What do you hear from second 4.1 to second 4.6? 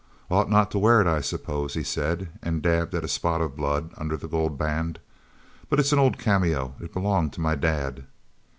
the gold